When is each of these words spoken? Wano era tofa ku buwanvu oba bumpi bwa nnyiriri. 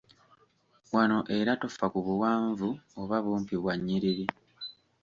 Wano 0.93 1.19
era 1.37 1.51
tofa 1.61 1.85
ku 1.93 1.99
buwanvu 2.07 2.69
oba 3.01 3.15
bumpi 3.25 3.55
bwa 3.61 3.73
nnyiriri. 3.77 4.25